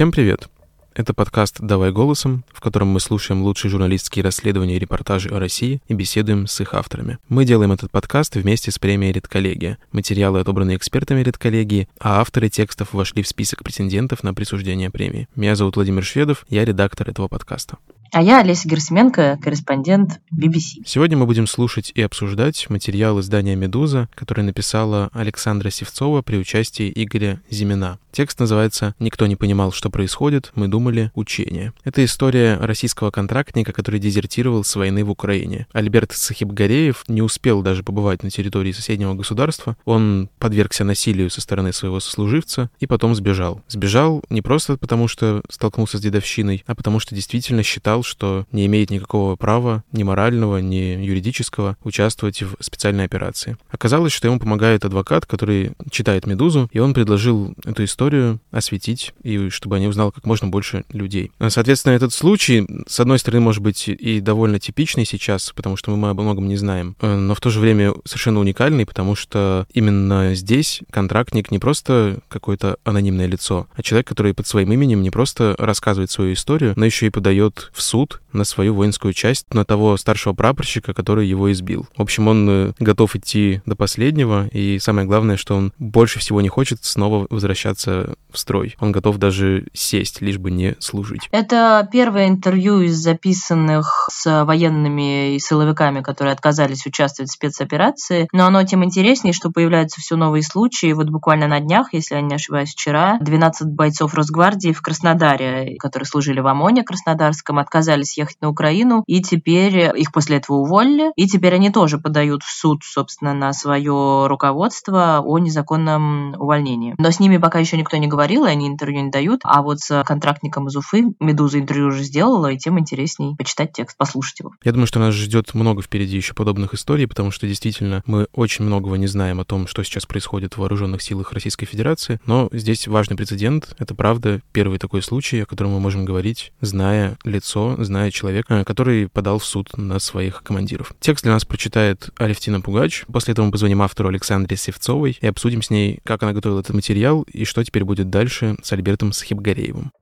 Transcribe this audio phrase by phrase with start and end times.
[0.00, 0.48] Всем привет!
[0.94, 5.82] Это подкаст «Давай голосом», в котором мы слушаем лучшие журналистские расследования и репортажи о России
[5.88, 7.18] и беседуем с их авторами.
[7.28, 9.76] Мы делаем этот подкаст вместе с премией «Редколлегия».
[9.92, 15.28] Материалы отобраны экспертами «Редколлегии», а авторы текстов вошли в список претендентов на присуждение премии.
[15.36, 17.76] Меня зовут Владимир Шведов, я редактор этого подкаста.
[18.12, 20.82] А я Олеся Герсменко, корреспондент BBC.
[20.84, 26.90] Сегодня мы будем слушать и обсуждать материал издания «Медуза», который написала Александра Севцова при участии
[26.92, 28.00] Игоря Зимина.
[28.10, 31.72] Текст называется «Никто не понимал, что происходит, мы думали, учение».
[31.84, 35.68] Это история российского контрактника, который дезертировал с войны в Украине.
[35.72, 39.76] Альберт Сахибгареев не успел даже побывать на территории соседнего государства.
[39.84, 43.62] Он подвергся насилию со стороны своего сослуживца и потом сбежал.
[43.68, 48.46] Сбежал не просто потому, что столкнулся с дедовщиной, а потому что действительно считал, сказал, что
[48.52, 53.56] не имеет никакого права, ни морального, ни юридического, участвовать в специальной операции.
[53.70, 59.50] Оказалось, что ему помогает адвокат, который читает «Медузу», и он предложил эту историю осветить, и
[59.50, 61.30] чтобы они узнали как можно больше людей.
[61.48, 66.10] Соответственно, этот случай, с одной стороны, может быть и довольно типичный сейчас, потому что мы
[66.10, 70.34] обо многом не знаем, э, но в то же время совершенно уникальный, потому что именно
[70.34, 75.54] здесь контрактник не просто какое-то анонимное лицо, а человек, который под своим именем не просто
[75.58, 79.96] рассказывает свою историю, но еще и подает в суд на свою воинскую часть, на того
[79.96, 81.88] старшего прапорщика, который его избил.
[81.96, 86.40] В общем, он э, готов идти до последнего, и самое главное, что он больше всего
[86.40, 88.76] не хочет снова возвращаться в строй.
[88.78, 91.28] Он готов даже сесть, лишь бы не служить.
[91.32, 98.46] Это первое интервью из записанных с военными и силовиками, которые отказались участвовать в спецоперации, но
[98.46, 100.92] оно тем интереснее, что появляются все новые случаи.
[100.92, 106.06] Вот буквально на днях, если я не ошибаюсь, вчера 12 бойцов Росгвардии в Краснодаре, которые
[106.06, 111.12] служили в ОМОНе Краснодарском, отказались отказались ехать на Украину, и теперь их после этого уволили,
[111.16, 116.94] и теперь они тоже подают в суд, собственно, на свое руководство о незаконном увольнении.
[116.98, 119.80] Но с ними пока еще никто не говорил, и они интервью не дают, а вот
[119.80, 124.52] с контрактником из Уфы Медуза интервью уже сделала, и тем интересней почитать текст, послушать его.
[124.62, 128.64] Я думаю, что нас ждет много впереди еще подобных историй, потому что действительно мы очень
[128.64, 132.86] многого не знаем о том, что сейчас происходит в вооруженных силах Российской Федерации, но здесь
[132.86, 138.14] важный прецедент, это правда первый такой случай, о котором мы можем говорить, зная лицо знает
[138.14, 140.94] человека, который подал в суд на своих командиров.
[141.00, 143.04] Текст для нас прочитает Алевтина Пугач.
[143.06, 146.74] После этого мы позвоним автору Александре Севцовой и обсудим с ней, как она готовила этот
[146.74, 149.92] материал и что теперь будет дальше с Альбертом Сахибгареевым.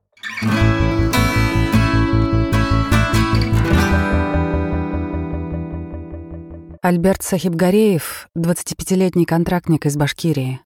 [6.81, 10.61] Альберт Сахибгареев— 25-летний контрактник из Башкирии.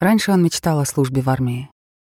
[0.00, 1.71] Раньше он мечтал о службе в армии.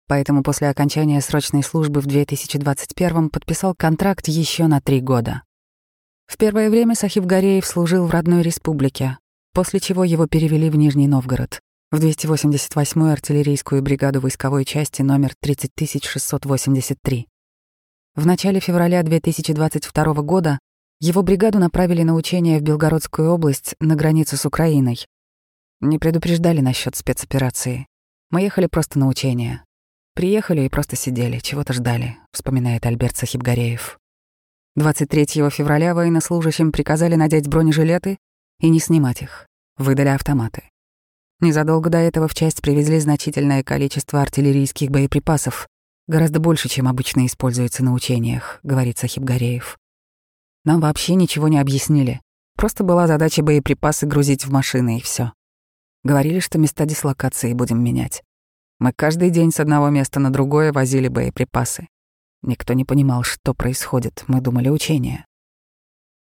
[0.08, 5.42] Поэтому после окончания срочной службы в 2021 подписал контракт еще на три года.
[6.26, 9.18] В первое время Сахиб Гореев служил в родной республике,
[9.52, 17.26] после чего его перевели в Нижний Новгород, в 288-ю артиллерийскую бригаду войсковой части номер 30683.
[18.14, 20.58] В начале февраля 2022 года
[21.00, 25.04] его бригаду направили на учения в Белгородскую область на границу с Украиной.
[25.80, 27.86] Не предупреждали насчет спецоперации.
[28.30, 29.65] Мы ехали просто на учения.
[30.16, 33.98] Приехали и просто сидели, чего-то ждали, вспоминает Альберт Сахибгареев.
[34.74, 38.16] 23 февраля военнослужащим приказали надеть бронежилеты
[38.60, 39.46] и не снимать их.
[39.76, 40.70] Выдали автоматы.
[41.40, 45.68] Незадолго до этого в часть привезли значительное количество артиллерийских боеприпасов,
[46.08, 49.76] гораздо больше, чем обычно используется на учениях, говорит Сахибгареев.
[50.64, 52.22] Нам вообще ничего не объяснили.
[52.56, 55.34] Просто была задача боеприпасы грузить в машины и все.
[56.04, 58.22] Говорили, что места дислокации будем менять.
[58.78, 61.88] Мы каждый день с одного места на другое возили боеприпасы.
[62.42, 65.24] Никто не понимал, что происходит, мы думали учения.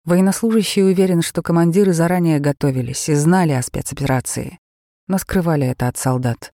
[0.05, 4.57] Военнослужащий уверен, что командиры заранее готовились и знали о спецоперации,
[5.07, 6.51] но скрывали это от солдат.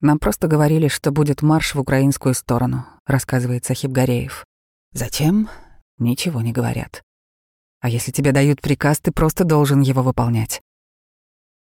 [0.00, 4.44] Нам просто говорили, что будет марш в украинскую сторону, рассказывает Сахиб Гореев.
[4.92, 5.48] Зачем?
[5.98, 7.02] Ничего не говорят.
[7.80, 10.60] А если тебе дают приказ, ты просто должен его выполнять.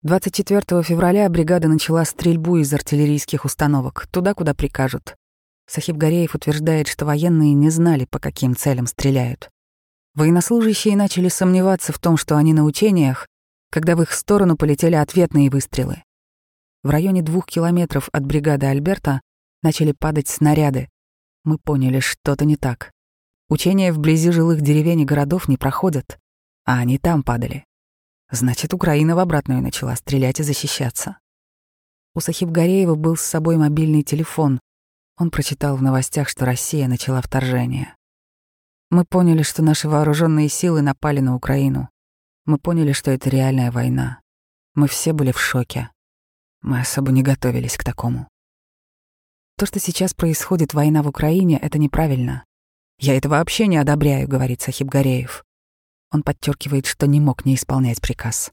[0.04, 5.16] 24 февраля бригада начала стрельбу из артиллерийских установок, туда, куда прикажут.
[5.66, 9.50] Сахиб Гореев утверждает, что военные не знали, по каким целям стреляют.
[10.14, 13.26] Военнослужащие начали сомневаться в том, что они на учениях,
[13.72, 16.04] когда в их сторону полетели ответные выстрелы.
[16.84, 19.20] В районе двух километров от бригады Альберта
[19.64, 20.88] начали падать снаряды.
[21.42, 22.92] Мы поняли, что-то не так.
[23.48, 26.20] Учения вблизи жилых деревень и городов не проходят,
[26.64, 27.64] а они там падали.
[28.30, 31.18] Значит, Украина в обратную начала стрелять и защищаться.
[32.14, 34.60] У Сахибгареева был с собой мобильный телефон.
[35.16, 37.94] Он прочитал в новостях, что Россия начала вторжение.
[38.90, 41.88] Мы поняли, что наши вооруженные силы напали на Украину.
[42.44, 44.20] Мы поняли, что это реальная война.
[44.74, 45.90] Мы все были в шоке.
[46.62, 48.28] Мы особо не готовились к такому.
[49.56, 52.44] То, что сейчас происходит война в Украине, это неправильно.
[52.98, 55.44] Я это вообще не одобряю, говорит Сахиб Гареев.
[56.10, 58.50] Он подчеркивает, что не мог не исполнять приказ.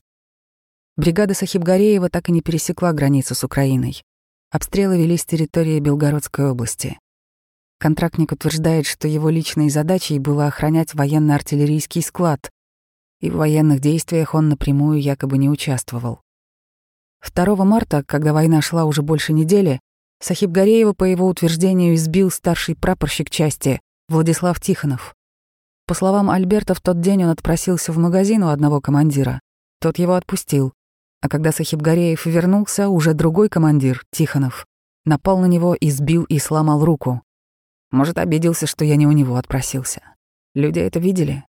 [0.98, 4.04] Бригада Сахиб Гареева так и не пересекла границу с Украиной.
[4.52, 6.98] Обстрелы велись с территории Белгородской области.
[7.80, 12.50] Контрактник утверждает, что его личной задачей было охранять военно-артиллерийский склад,
[13.20, 16.22] и в военных действиях он напрямую якобы не участвовал.
[17.34, 19.80] 2 марта, когда война шла уже больше недели,
[20.22, 25.16] Сахиб Гареева, по его утверждению, избил старший прапорщик части Владислав Тихонов.
[25.88, 29.40] По словам Альберта, в тот день он отпросился в магазин у одного командира.
[29.80, 30.74] Тот его отпустил.
[31.22, 34.66] А когда Сахиб Гареев вернулся, уже другой командир, Тихонов,
[35.06, 37.22] напал на него, избил и сломал руку.
[37.92, 40.02] Может, обиделся, что я не у него отпросился.
[40.56, 41.46] Люди это видели.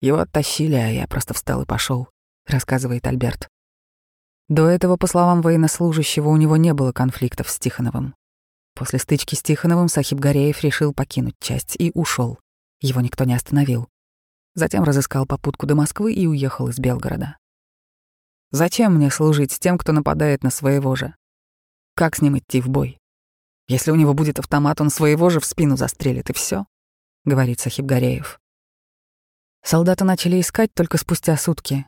[0.00, 2.08] Его оттащили, а я просто встал и пошел,
[2.46, 3.48] рассказывает Альберт.
[4.48, 8.14] До этого, по словам военнослужащего, у него не было конфликтов с Тихоновым.
[8.74, 12.38] После стычки с Тихоновым Сахиб Гореев решил покинуть часть и ушел.
[12.82, 13.88] Его никто не остановил.
[14.54, 17.38] Затем разыскал попутку до Москвы и уехал из Белгорода.
[18.50, 21.14] Зачем мне служить с тем, кто нападает на своего же?
[21.94, 22.98] Как с ним идти в бой?
[23.68, 26.66] Если у него будет автомат, он своего же в спину застрелит, и все,
[27.24, 28.38] говорит Сахиб Гореев.
[29.64, 31.86] Солдаты начали искать только спустя сутки,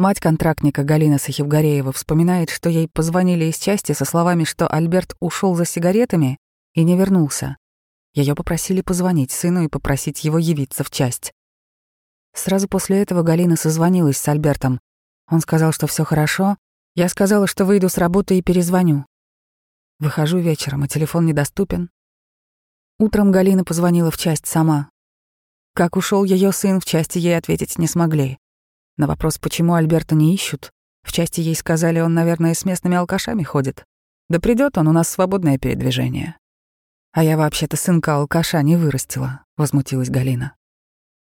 [0.00, 5.54] Мать контрактника Галина Сахивгареева вспоминает, что ей позвонили из части со словами, что Альберт ушел
[5.54, 6.38] за сигаретами
[6.72, 7.58] и не вернулся.
[8.14, 11.32] Ее попросили позвонить сыну и попросить его явиться в часть.
[12.34, 14.80] Сразу после этого Галина созвонилась с Альбертом.
[15.28, 16.56] Он сказал, что все хорошо.
[16.94, 19.06] Я сказала, что выйду с работы и перезвоню.
[19.98, 21.90] Выхожу вечером, а телефон недоступен.
[22.98, 24.90] Утром Галина позвонила в часть сама.
[25.74, 28.38] Как ушел ее сын, в части ей ответить не смогли.
[28.96, 30.72] На вопрос, почему Альберта не ищут,
[31.02, 33.84] в части ей сказали, он, наверное, с местными алкашами ходит.
[34.28, 36.39] Да придет он, у нас свободное передвижение.
[37.12, 40.54] А я вообще-то сынка алкаша не вырастила, возмутилась Галина.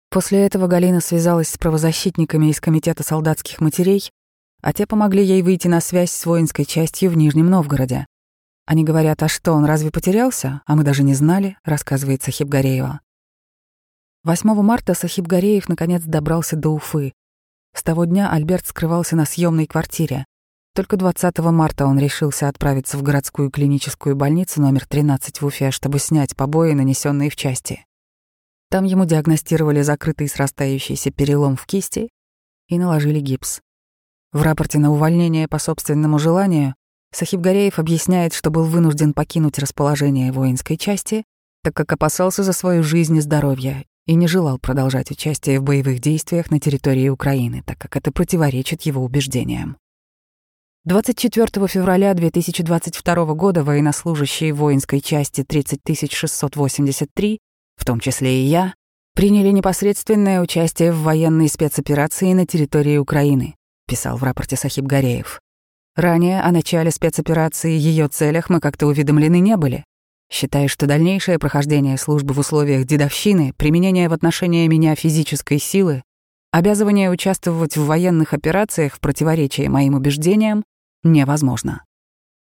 [0.10, 4.12] После этого Галина связалась с правозащитниками из Комитета солдатских матерей,
[4.62, 8.06] а те помогли ей выйти на связь с воинской частью в Нижнем Новгороде.
[8.66, 10.62] Они говорят, а что, он разве потерялся?
[10.66, 13.02] А мы даже не знали, рассказывает Сахиб Гореева.
[14.24, 17.14] 8 марта Сахиб Гореев наконец добрался до Уфы,
[17.74, 20.26] с того дня Альберт скрывался на съемной квартире.
[20.76, 26.00] Только 20 марта он решился отправиться в городскую клиническую больницу номер 13 в Уфе, чтобы
[26.00, 27.86] снять побои, нанесенные в части.
[28.72, 32.10] Там ему диагностировали закрытый срастающийся перелом в кисти
[32.70, 33.62] и наложили гипс.
[34.32, 36.74] В рапорте на увольнение по собственному желанию
[37.12, 41.24] Сахибгареев объясняет, что был вынужден покинуть расположение воинской части,
[41.62, 46.00] так как опасался за свою жизнь и здоровье и не желал продолжать участие в боевых
[46.00, 49.78] действиях на территории Украины, так как это противоречит его убеждениям.
[50.86, 57.40] 24 февраля 2022 года военнослужащие воинской части 30683,
[57.78, 58.74] в том числе и я,
[59.16, 63.56] приняли непосредственное участие в военной спецоперации на территории Украины,
[63.88, 65.40] писал в рапорте Сахиб Гореев.
[65.96, 69.86] Ранее о начале спецоперации и ее целях мы как-то уведомлены не были
[70.30, 76.02] считая, что дальнейшее прохождение службы в условиях дедовщины, применение в отношении меня физической силы,
[76.52, 80.64] обязывание участвовать в военных операциях в противоречии моим убеждениям
[81.04, 81.84] невозможно.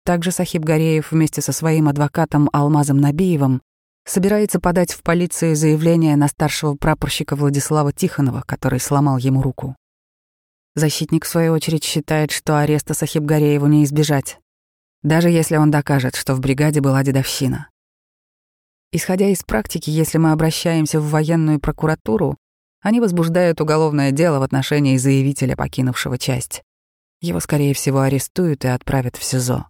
[0.04, 3.62] Также Сахиб Гореев вместе со своим адвокатом Алмазом Набиевым
[4.04, 9.76] собирается подать в полицию заявление на старшего прапорщика Владислава Тихонова, который сломал ему руку.
[10.74, 14.38] Защитник, в свою очередь, считает, что ареста Сахиб Горееву не избежать,
[15.02, 17.68] даже если он докажет, что в бригаде была дедовщина.
[18.90, 22.36] Исходя из практики, если мы обращаемся в военную прокуратуру,
[22.80, 26.62] они возбуждают уголовное дело в отношении заявителя, покинувшего часть.
[27.22, 29.68] Его, скорее всего, арестуют и отправят в СИЗО.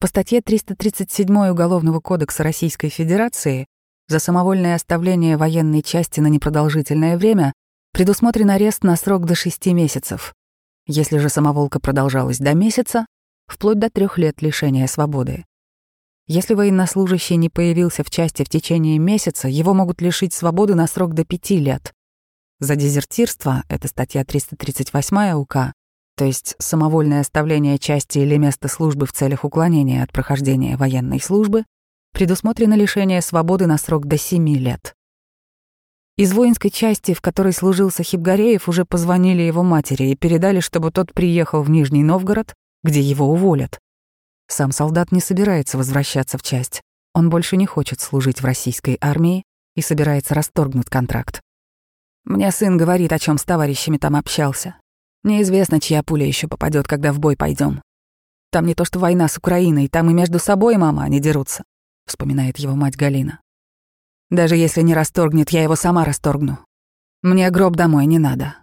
[0.00, 3.66] По статье 337 Уголовного кодекса Российской Федерации
[4.08, 7.52] за самовольное оставление военной части на непродолжительное время
[7.92, 10.34] предусмотрен арест на срок до 6 месяцев.
[10.88, 13.06] Если же самоволка продолжалась до месяца,
[13.46, 15.44] вплоть до трех лет лишения свободы.
[16.26, 21.14] Если военнослужащий не появился в части в течение месяца, его могут лишить свободы на срок
[21.14, 21.92] до пяти лет.
[22.58, 25.72] За дезертирство, это статья 338 УК,
[26.16, 31.64] то есть самовольное оставление части или места службы в целях уклонения от прохождения военной службы,
[32.12, 34.94] предусмотрено лишение свободы на срок до 7 лет.
[36.18, 41.14] Из воинской части, в которой служил Сахибгареев, уже позвонили его матери и передали, чтобы тот
[41.14, 43.78] приехал в Нижний Новгород, где его уволят.
[44.46, 46.82] Сам солдат не собирается возвращаться в часть.
[47.14, 51.40] Он больше не хочет служить в российской армии и собирается расторгнуть контракт.
[52.24, 54.76] Мне сын говорит, о чем с товарищами там общался.
[55.24, 57.82] Неизвестно, чья пуля еще попадет, когда в бой пойдем.
[58.50, 61.64] Там не то что война с Украиной, там и между собой, мама, они дерутся»,—
[62.06, 63.40] вспоминает его мать Галина.
[64.30, 66.58] «Даже если не расторгнет, я его сама расторгну.
[67.22, 68.56] Мне гроб домой не надо».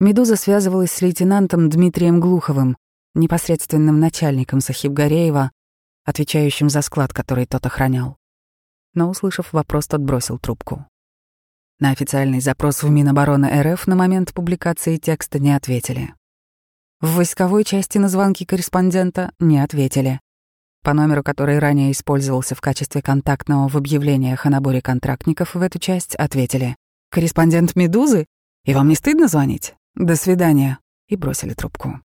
[0.00, 2.76] «Медуза» связывалась с лейтенантом Дмитрием Глуховым,
[3.14, 5.52] непосредственным начальником Сахибгареева,
[6.04, 8.16] отвечающим за склад, который тот охранял.
[8.94, 10.86] Но, услышав вопрос, тот бросил трубку.
[11.80, 16.12] На официальный запрос в Минобороны РФ на момент публикации текста не ответили.
[17.00, 20.20] В войсковой части на звонки корреспондента не ответили.
[20.82, 25.78] По номеру, который ранее использовался в качестве контактного в объявлениях о наборе контрактников в эту
[25.78, 26.76] часть, ответили.
[27.10, 28.26] «Корреспондент «Медузы»?
[28.66, 29.74] И вам не стыдно звонить?
[29.94, 30.78] До свидания».
[31.08, 32.02] И бросили трубку.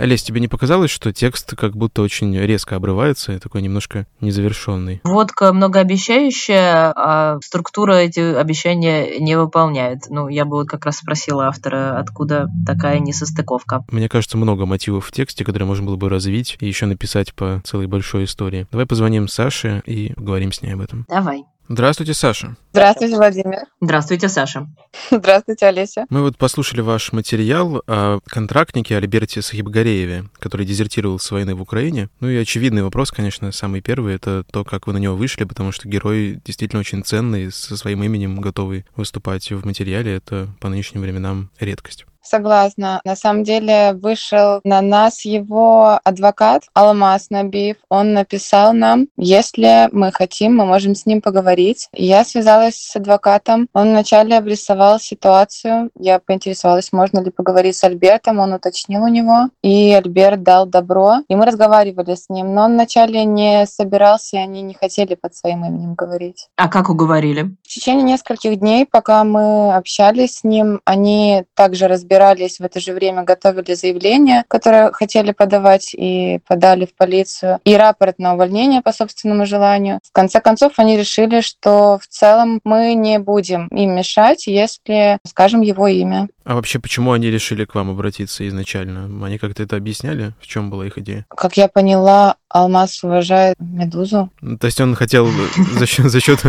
[0.00, 5.02] Олесь, тебе не показалось, что текст как будто очень резко обрывается и такой немножко незавершенный?
[5.04, 10.04] Водка многообещающая, а структура эти обещания не выполняет.
[10.08, 13.84] Ну, я бы вот как раз спросила автора, откуда такая несостыковка.
[13.90, 17.60] Мне кажется, много мотивов в тексте, которые можно было бы развить и еще написать по
[17.62, 18.66] целой большой истории.
[18.70, 21.04] Давай позвоним Саше и поговорим с ней об этом.
[21.10, 21.44] Давай.
[21.72, 22.56] Здравствуйте, Саша.
[22.72, 23.58] Здравствуйте, Владимир.
[23.80, 24.66] Здравствуйте, Саша.
[25.08, 26.04] Здравствуйте, Олеся.
[26.10, 32.08] Мы вот послушали ваш материал о контрактнике Альберте Сахибгарееве, который дезертировал с войны в Украине.
[32.18, 35.70] Ну и очевидный вопрос, конечно, самый первый, это то, как вы на него вышли, потому
[35.70, 40.16] что герой действительно очень ценный, со своим именем готовый выступать в материале.
[40.16, 42.04] Это по нынешним временам редкость.
[42.30, 43.00] Согласна.
[43.04, 47.78] На самом деле вышел на нас его адвокат Алмаз Набиев.
[47.88, 51.88] Он написал нам, если мы хотим, мы можем с ним поговорить.
[51.92, 53.68] Я связалась с адвокатом.
[53.72, 55.90] Он вначале обрисовал ситуацию.
[55.98, 58.38] Я поинтересовалась, можно ли поговорить с Альбертом.
[58.38, 59.48] Он уточнил у него.
[59.62, 61.16] И Альберт дал добро.
[61.26, 62.54] И мы разговаривали с ним.
[62.54, 66.48] Но он вначале не собирался, и они не хотели под своим именем говорить.
[66.56, 67.56] А как уговорили?
[67.64, 72.80] В течение нескольких дней, пока мы общались с ним, они также разбирались разбирались, в это
[72.80, 78.82] же время готовили заявление, которое хотели подавать и подали в полицию, и рапорт на увольнение
[78.82, 80.00] по собственному желанию.
[80.02, 85.62] В конце концов, они решили, что в целом мы не будем им мешать, если скажем
[85.62, 86.28] его имя.
[86.44, 89.24] А вообще, почему они решили к вам обратиться изначально?
[89.24, 90.34] Они как-то это объясняли?
[90.40, 91.26] В чем была их идея?
[91.28, 94.30] Как я поняла, Алмаз уважает Медузу.
[94.40, 95.28] Ну, то есть он хотел
[95.78, 96.40] за счет, за счет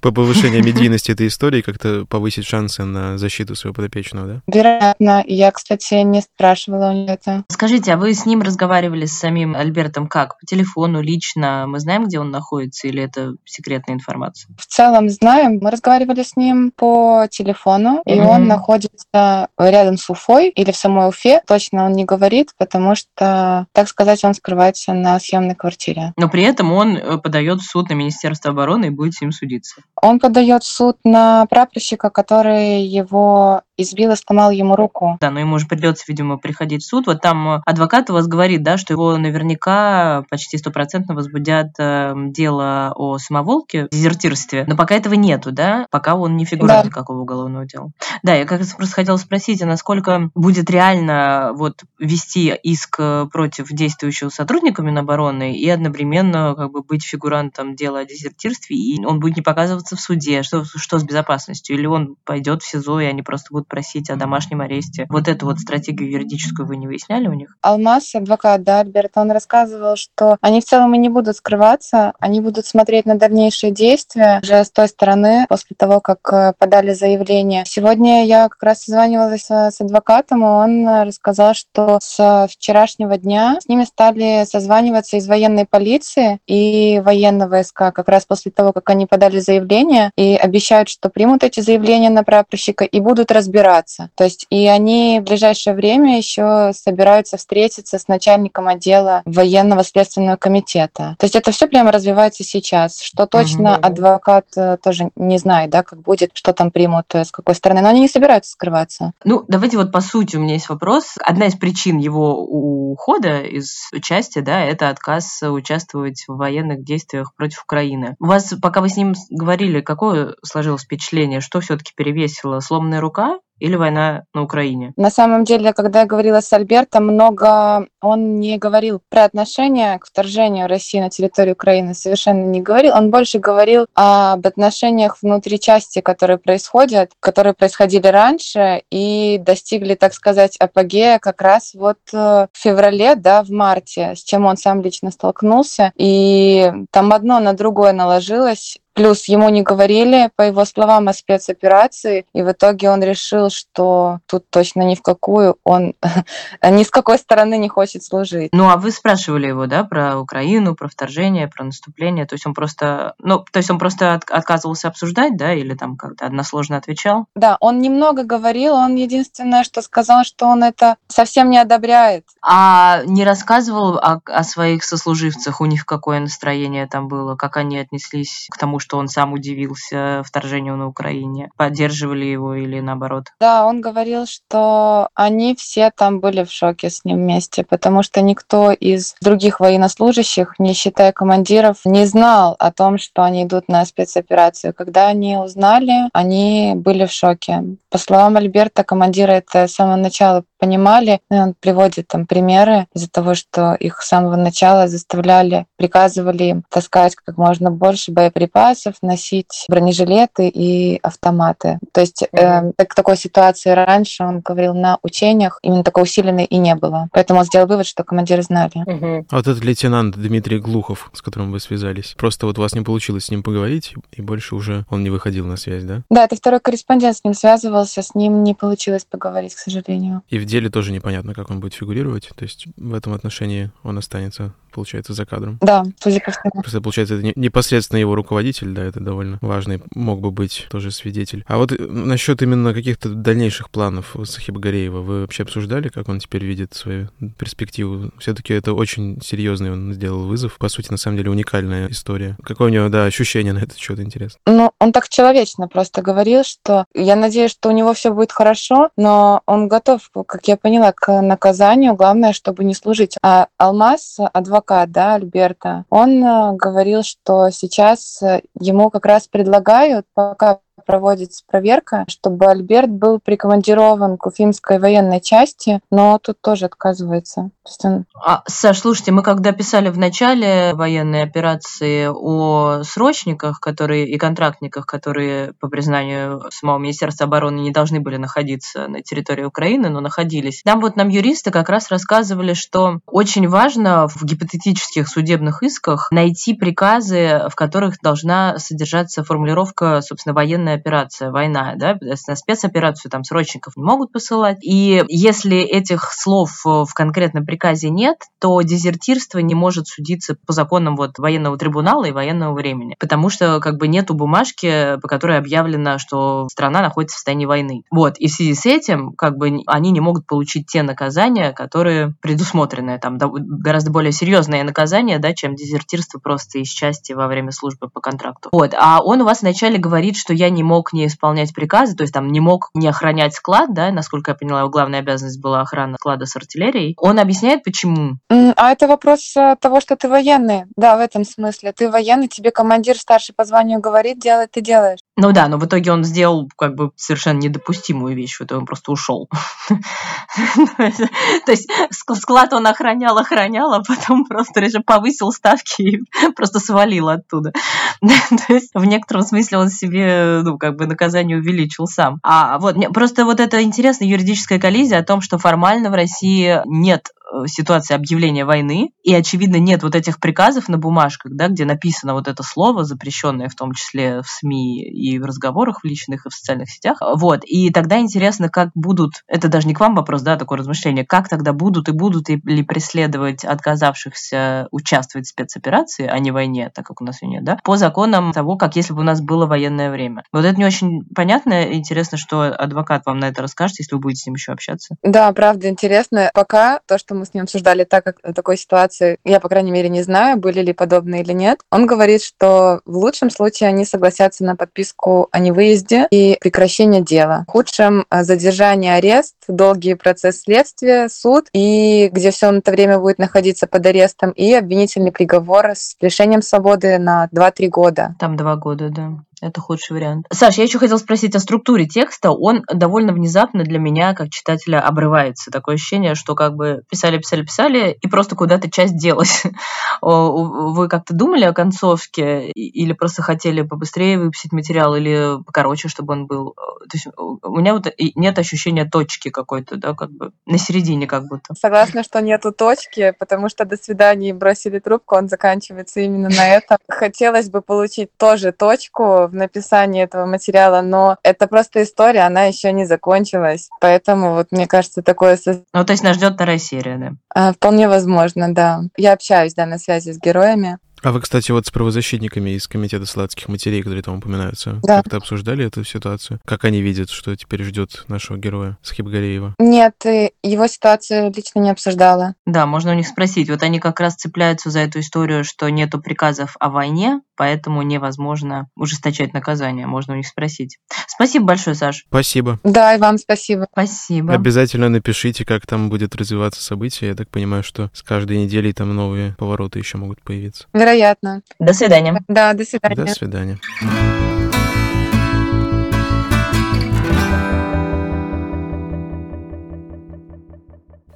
[0.00, 4.40] повышения медийности этой истории как-то повысить шансы на защиту своего подопечного, да?
[4.46, 5.22] Вероятно.
[5.26, 7.44] Я, кстати, не спрашивала у него это.
[7.48, 10.38] Скажите, а вы с ним разговаривали с самим Альбертом как?
[10.40, 11.66] По телефону, лично?
[11.68, 14.50] Мы знаем, где он находится, или это секретная информация?
[14.58, 15.58] В целом знаем.
[15.60, 18.16] Мы разговаривали с ним по телефону, mm-hmm.
[18.16, 21.42] и он находится рядом с Уфой или в самой Уфе.
[21.46, 26.12] Точно он не говорит, потому что, так сказать, он скрывается на съемной квартире.
[26.16, 29.32] Но при этом он э, подает в суд на Министерство обороны и будет с ним
[29.32, 29.82] судиться.
[30.00, 35.16] Он подает в суд на прапорщика, который его избил и сломал ему руку.
[35.20, 37.06] Да, но ему уже придется, видимо, приходить в суд.
[37.06, 42.12] Вот там э, адвокат у вас говорит, да, что его наверняка почти стопроцентно возбудят э,
[42.16, 44.64] дело о самоволке, дезертирстве.
[44.66, 46.88] Но пока этого нету, да, пока он не фигурирует да.
[46.88, 47.90] никакого уголовного дела.
[48.22, 53.26] Да, я как раз просто хотела спросить, а насколько будет реально вот вести иск э,
[53.32, 59.20] против действующего сотрудника Минобороны и одновременно как бы быть фигурантом дела о дезертирстве, и он
[59.20, 63.06] будет не показываться в суде, что, что с безопасностью, или он пойдет в СИЗО, и
[63.06, 65.06] они просто будут просить о домашнем аресте.
[65.08, 67.56] Вот эту вот стратегию юридическую вы не выясняли у них?
[67.62, 72.40] Алмаз, адвокат, да, Альберт, он рассказывал, что они в целом и не будут скрываться, они
[72.40, 77.64] будут смотреть на дальнейшие действия уже с той стороны, после того, как э, подали заявление.
[77.66, 83.68] Сегодня я как раз созванивалась с адвокатом, и он рассказал, что с вчерашнего дня с
[83.68, 89.06] ними стали созваниваться из военной полиции и военного СК как раз после того, как они
[89.06, 94.10] подали заявление и обещают, что примут эти заявления на прапорщика и будут разбираться разбираться.
[94.14, 100.36] То есть и они в ближайшее время еще собираются встретиться с начальником отдела военного следственного
[100.36, 101.16] комитета.
[101.18, 103.00] То есть это все прямо развивается сейчас.
[103.00, 103.86] Что точно угу.
[103.86, 107.80] адвокат э, тоже не знает, да, как будет, что там примут, э, с какой стороны.
[107.80, 109.12] Но они не собираются скрываться.
[109.24, 111.14] Ну, давайте вот по сути у меня есть вопрос.
[111.20, 117.62] Одна из причин его ухода из части, да, это отказ участвовать в военных действиях против
[117.62, 118.16] Украины.
[118.20, 123.38] У вас, пока вы с ним говорили, какое сложилось впечатление, что все-таки перевесило сломанная рука
[123.64, 124.92] или война на Украине?
[124.96, 130.06] На самом деле, когда я говорила с Альбертом, много он не говорил про отношения к
[130.06, 132.92] вторжению России на территорию Украины, совершенно не говорил.
[132.94, 140.12] Он больше говорил об отношениях внутри части, которые происходят, которые происходили раньше и достигли, так
[140.12, 144.82] сказать, апогея как раз вот э, в феврале, да, в марте, с чем он сам
[144.82, 145.90] лично столкнулся.
[145.96, 152.26] И там одно на другое наложилось, Плюс ему не говорили, по его словам, о спецоперации,
[152.32, 155.94] и в итоге он решил, что тут точно ни в какую он
[156.62, 158.50] ни с какой стороны не хочет служить.
[158.52, 162.54] Ну, а вы спрашивали его, да, про Украину, про вторжение, про наступление, то есть он
[162.54, 167.26] просто, ну, то есть он просто отказывался обсуждать, да, или там как-то односложно отвечал?
[167.34, 172.24] Да, он немного говорил, он единственное, что сказал, что он это совсем не одобряет.
[172.42, 177.78] А не рассказывал о, о своих сослуживцах, у них какое настроение там было, как они
[177.78, 181.50] отнеслись к тому, что он сам удивился вторжению на Украине?
[181.56, 183.28] Поддерживали его или наоборот?
[183.40, 188.20] Да, он говорил, что они все там были в шоке с ним вместе, потому что
[188.20, 193.86] никто из других военнослужащих, не считая командиров, не знал о том, что они идут на
[193.86, 194.74] спецоперацию.
[194.74, 197.64] Когда они узнали, они были в шоке.
[197.90, 201.20] По словам Альберта, командиры это с самого начала понимали.
[201.30, 206.64] И он приводит там примеры из-за того, что их с самого начала заставляли, приказывали им
[206.70, 211.78] таскать как можно больше боеприпасов, носить бронежилеты и автоматы.
[211.92, 216.56] То есть э, так, такой ситуации раньше, он говорил, на учениях именно такой усиленной и
[216.56, 217.08] не было.
[217.12, 218.72] Поэтому он сделал вывод, что командиры знали.
[218.74, 219.26] Угу.
[219.30, 222.82] А вот этот лейтенант Дмитрий Глухов, с которым вы связались, просто вот у вас не
[222.82, 226.02] получилось с ним поговорить, и больше уже он не выходил на связь, да?
[226.10, 230.22] Да, это второй корреспондент с ним связывался, с ним не получилось поговорить, к сожалению.
[230.28, 233.98] И в деле тоже непонятно, как он будет фигурировать, то есть в этом отношении он
[233.98, 235.58] останется получается, за кадром.
[235.60, 236.62] Да, судя по всему.
[236.62, 241.44] Просто, получается, это непосредственно его руководитель, да, это довольно важный, мог бы быть тоже свидетель.
[241.46, 246.44] А вот э, насчет именно каких-то дальнейших планов Сахибгареева, вы вообще обсуждали, как он теперь
[246.44, 248.10] видит свою перспективу?
[248.18, 250.58] Все-таки это очень серьезный он сделал вызов.
[250.58, 252.36] По сути, на самом деле, уникальная история.
[252.42, 254.38] Какое у него, да, ощущение на этот счет интересно?
[254.46, 258.90] Ну, он так человечно просто говорил, что я надеюсь, что у него все будет хорошо,
[258.96, 261.94] но он готов, как я поняла, к наказанию.
[261.94, 263.16] Главное, чтобы не служить.
[263.22, 269.28] А Алмаз, адвокат адвокат, да, Альберта, он э, говорил, что сейчас э, ему как раз
[269.28, 276.66] предлагают, пока проводится проверка, чтобы Альберт был прикомандирован к Уфимской военной части, но тут тоже
[276.66, 277.50] отказывается.
[277.82, 278.04] Он...
[278.14, 284.86] А, Саш, слушайте, мы когда писали в начале военной операции о срочниках которые, и контрактниках,
[284.86, 290.62] которые, по признанию самого Министерства обороны, не должны были находиться на территории Украины, но находились,
[290.64, 296.54] там вот нам юристы как раз рассказывали, что очень важно в гипотетических судебных исках найти
[296.54, 303.24] приказы, в которых должна содержаться формулировка, собственно, военная военная операция, война, да, на спецоперацию там
[303.24, 304.58] срочников не могут посылать.
[304.62, 310.52] И если этих слов э, в конкретном приказе нет, то дезертирство не может судиться по
[310.52, 315.38] законам вот военного трибунала и военного времени, потому что как бы нету бумажки, по которой
[315.38, 317.82] объявлено, что страна находится в состоянии войны.
[317.90, 322.14] Вот, и в связи с этим как бы они не могут получить те наказания, которые
[322.22, 327.88] предусмотрены, там гораздо более серьезные наказания, да, чем дезертирство просто из части во время службы
[327.88, 328.48] по контракту.
[328.52, 332.02] Вот, а он у вас вначале говорит, что я не мог не исполнять приказы, то
[332.02, 335.60] есть там не мог не охранять склад, да, насколько я поняла, его главная обязанность была
[335.60, 336.94] охрана склада с артиллерией.
[336.98, 338.16] Он объясняет, почему.
[338.30, 340.64] А это вопрос э, того, что ты военный.
[340.76, 341.72] Да, в этом смысле.
[341.72, 345.00] Ты военный, тебе командир старший по званию говорит, делай, ты делаешь.
[345.16, 348.90] Ну да, но в итоге он сделал как бы совершенно недопустимую вещь, итоге он просто
[348.90, 349.28] ушел.
[349.68, 356.00] То есть склад он охранял, охранял, а потом просто решил повысил ставки и
[356.36, 357.52] просто свалил оттуда.
[358.00, 362.18] То есть в некотором смысле он себе, ну, как бы наказание увеличил сам.
[362.24, 367.10] А вот просто вот это интересная юридическая коллизия о том, что формально в России нет
[367.46, 372.28] ситуации объявления войны, и, очевидно, нет вот этих приказов на бумажках, да, где написано вот
[372.28, 376.34] это слово, запрещенное в том числе в СМИ и в разговорах в личных и в
[376.34, 376.98] социальных сетях.
[377.00, 377.40] Вот.
[377.44, 381.28] И тогда интересно, как будут, это даже не к вам вопрос, да, такое размышление, как
[381.28, 387.00] тогда будут и будут ли преследовать отказавшихся участвовать в спецоперации, а не войне, так как
[387.00, 389.90] у нас ее нет, да, по законам того, как если бы у нас было военное
[389.90, 390.24] время.
[390.32, 391.72] Вот это не очень понятно.
[391.72, 394.96] Интересно, что адвокат вам на это расскажет, если вы будете с ним еще общаться.
[395.02, 396.30] Да, правда, интересно.
[396.34, 399.88] Пока то, что мы с ним обсуждали, так как такой ситуации, я, по крайней мере,
[399.88, 401.60] не знаю, были ли подобные или нет.
[401.70, 407.44] Он говорит, что в лучшем случае они согласятся на подписку о невыезде и прекращение дела.
[407.48, 413.18] В худшем— задержание, арест, долгий процесс следствия, суд, и где все на это время будет
[413.18, 418.14] находиться под арестом, и обвинительный приговор с лишением свободы на 2-3 года.
[418.18, 419.12] Там 2 года, да.
[419.44, 420.26] Это худший вариант.
[420.32, 422.30] Саш, я еще хотела спросить о структуре текста.
[422.30, 425.50] Он довольно внезапно для меня, как читателя, обрывается.
[425.50, 429.42] Такое ощущение, что как бы писали, писали, писали, и просто куда-то часть делась.
[430.00, 436.26] Вы как-то думали о концовке или просто хотели побыстрее выпустить материал или покороче, чтобы он
[436.26, 436.54] был?
[436.54, 441.26] То есть у меня вот нет ощущения точки какой-то, да, как бы на середине как
[441.28, 441.54] будто.
[441.54, 446.78] Согласна, что нету точки, потому что до свидания бросили трубку, он заканчивается именно на этом.
[446.88, 452.72] Хотелось бы получить тоже точку в написании этого материала, но это просто история, она еще
[452.72, 453.68] не закончилась.
[453.80, 455.38] Поэтому вот мне кажется, такое...
[455.72, 457.12] Ну, то есть нас ждет вторая серия, да?
[457.34, 458.82] А, вполне возможно, да.
[458.96, 460.78] Я общаюсь, да, на связи с героями.
[461.04, 465.02] А вы, кстати, вот с правозащитниками из Комитета сладких матерей, которые там упоминаются, да.
[465.02, 466.40] как-то обсуждали эту ситуацию?
[466.46, 469.54] Как они видят, что теперь ждет нашего героя Схибгареева?
[469.58, 469.96] Нет,
[470.42, 472.36] его ситуацию лично не обсуждала.
[472.46, 473.50] Да, можно у них спросить.
[473.50, 478.68] Вот они как раз цепляются за эту историю, что нету приказов о войне, поэтому невозможно
[478.74, 479.86] ужесточать наказание.
[479.86, 480.78] Можно у них спросить.
[481.06, 482.06] Спасибо большое, Саш.
[482.08, 482.58] Спасибо.
[482.64, 483.66] Да, и вам спасибо.
[483.72, 484.32] Спасибо.
[484.32, 487.10] Обязательно напишите, как там будет развиваться событие.
[487.10, 490.66] Я так понимаю, что с каждой неделей там новые повороты еще могут появиться.
[490.72, 491.42] Вероятно Вероятно.
[491.58, 492.22] До свидания.
[492.28, 492.94] Да, до свидания.
[492.94, 493.58] До свидания.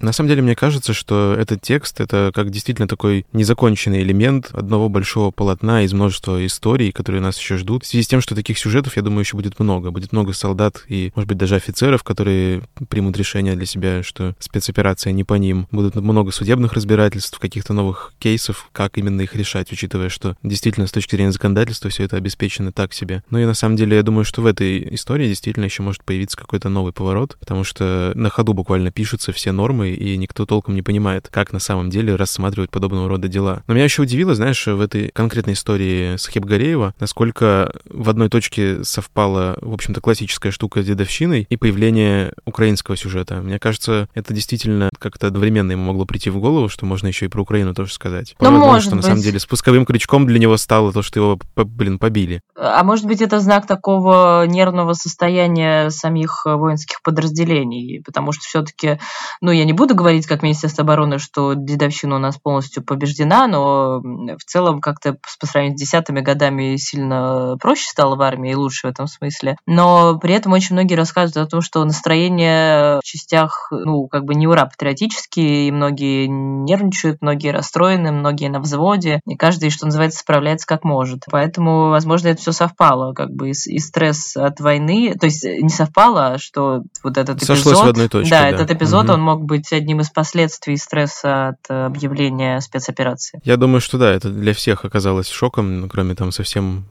[0.01, 4.89] На самом деле, мне кажется, что этот текст— это как действительно такой незаконченный элемент одного
[4.89, 7.85] большого полотна из множества историй, которые нас еще ждут.
[7.85, 9.91] В связи с тем, что таких сюжетов, я думаю, еще будет много.
[9.91, 15.13] Будет много солдат и, может быть, даже офицеров, которые примут решение для себя, что спецоперация
[15.13, 15.67] не по ним.
[15.71, 20.93] Будут много судебных разбирательств, каких-то новых кейсов, как именно их решать, учитывая, что действительно с
[20.93, 23.23] точки зрения законодательства все это обеспечено так себе.
[23.31, 26.37] Но и на самом деле, я думаю, что в этой истории действительно еще может появиться
[26.37, 30.83] какой-то новый поворот, потому что на ходу буквально пишутся все нормы, и никто толком не
[30.83, 33.63] понимает, как на самом деле рассматривать подобного рода дела.
[33.67, 38.85] Но меня еще удивило, знаешь, в этой конкретной истории с Хебгареева, насколько в одной точке
[38.85, 43.37] совпала, в общем-то, классическая штука с дедовщиной и появление украинского сюжета.
[43.37, 47.29] Мне кажется, это действительно как-то одновременно ему могло прийти в голову, что можно еще и
[47.29, 48.35] про Украину тоже сказать.
[48.41, 49.05] Ну, может что быть.
[49.05, 52.41] на самом деле спусковым крючком для него стало то, что его, блин, побили.
[52.57, 58.99] А может быть, это знак такого нервного состояния самих воинских подразделений, потому что все-таки,
[59.41, 64.01] ну, я не буду говорить, как Министерство обороны, что дедовщина у нас полностью побеждена, но
[64.01, 68.87] в целом как-то по сравнению с десятыми годами сильно проще стало в армии и лучше
[68.87, 69.57] в этом смысле.
[69.67, 74.35] Но при этом очень многие рассказывают о том, что настроение в частях, ну, как бы
[74.35, 80.19] не ура патриотические, и многие нервничают, многие расстроены, многие на взводе, и каждый, что называется,
[80.19, 81.25] справляется как может.
[81.31, 85.71] Поэтому, возможно, это все совпало, как бы и, и стресс от войны, то есть не
[85.71, 87.87] совпало, а что вот этот Сошлось эпизод...
[87.87, 88.49] в одной точке, да, да.
[88.49, 89.13] этот эпизод, Угу.
[89.15, 93.41] он мог быть одним из последствий стресса от объявления спецоперации.
[93.45, 96.87] Я думаю, что да, это для всех оказалось шоком, ну, кроме там совсем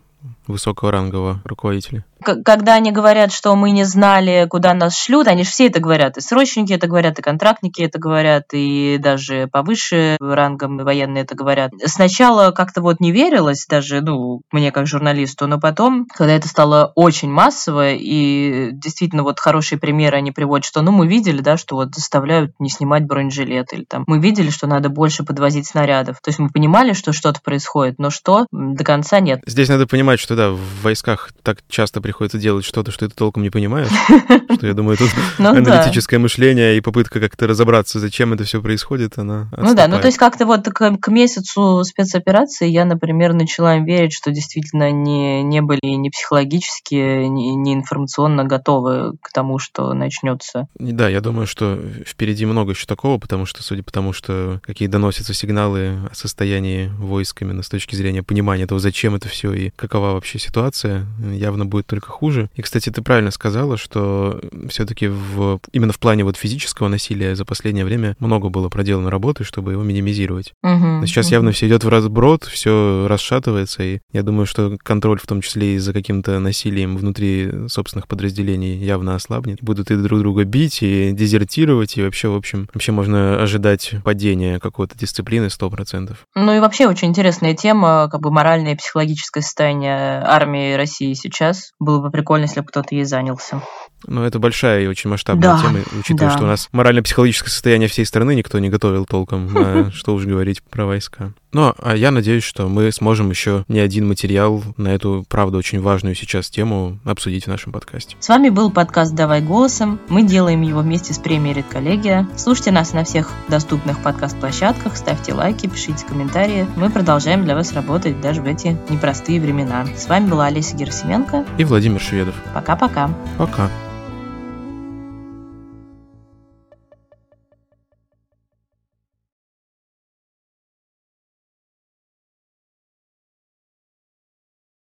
[0.48, 2.06] высокого рангового руководителя.
[2.24, 6.18] Когда они говорят, что мы не знали, куда нас шлют, они же все это говорят.
[6.18, 11.72] И срочники это говорят, и контрактники это говорят, и даже повыше рангом военные это говорят.
[11.86, 16.92] Сначала как-то вот не верилось даже, ну, мне как журналисту, но потом, когда это стало
[16.96, 21.76] очень массово, и действительно вот хорошие примеры они приводят, что, ну, мы видели, да, что
[21.76, 26.20] вот заставляют не снимать бронежилет, или там, мы видели, что надо больше подвозить снарядов.
[26.22, 29.42] То есть мы понимали, что что-то происходит, но что, до конца нет.
[29.46, 33.44] Здесь надо понимать, что да, в войсках так часто приходится делать что-то, что ты толком
[33.44, 33.90] не понимаешь.
[34.58, 39.18] Что я думаю, тут Ну аналитическое мышление и попытка как-то разобраться, зачем это все происходит,
[39.18, 43.78] она Ну да, ну то есть как-то вот к, к месяцу спецоперации я, например, начала
[43.78, 49.58] им верить, что действительно не, не были ни психологически, ни, ни информационно готовы к тому,
[49.58, 50.68] что начнется.
[50.78, 54.88] Да, я думаю, что впереди много еще такого, потому что, судя по тому, что какие
[54.88, 59.72] доносятся сигналы о состоянии войск именно с точки зрения понимания того, зачем это все и
[59.72, 62.50] какова вообще ситуация, явно будет только хуже.
[62.56, 67.46] И, кстати, ты правильно сказала, что все-таки в, именно в плане вот физического насилия за
[67.46, 70.54] последнее время много было проделано работы, чтобы его минимизировать.
[70.64, 71.34] Но сейчас мгм.
[71.34, 75.76] явно все идет в разброд, все расшатывается, и я думаю, что контроль, в том числе
[75.76, 79.60] и за каким-то насилием внутри собственных подразделений, явно ослабнет.
[79.62, 84.60] Будут и друг друга бить, и дезертировать, и вообще, в общем, вообще можно ожидать падения
[84.60, 86.16] какой-то дисциплины 100%.
[86.36, 91.74] Ну и вообще очень интересная тема, как бы моральное и психологическое состояние армии России сейчас.
[91.80, 93.62] Было бы прикольно, если бы кто-то ей занялся.
[94.06, 96.36] Ну, это большая и очень масштабная Да, тема, учитывая, да.
[96.36, 100.62] что у нас морально-психологическое состояние всей страны никто не готовил толком, а что уж говорить
[100.64, 101.34] про войска.
[101.58, 105.82] Ну, а я надеюсь, что мы сможем еще не один материал на эту, правда, очень
[105.82, 108.16] важную сейчас тему обсудить в нашем подкасте.
[108.20, 110.00] С вами был подкаст «Давай голосом».
[110.08, 112.28] Мы делаем его вместе с премией «Редколлегия».
[112.38, 116.68] Слушайте нас на всех доступных подкаст-площадках, ставьте лайки, пишите комментарии.
[116.76, 119.88] Мы продолжаем для вас работать даже в эти непростые времена.
[119.98, 121.44] С вами была Олеся Герасименко.
[121.58, 122.36] И Владимир Шведов.
[122.54, 123.10] Пока-пока.
[123.40, 123.72] Пока.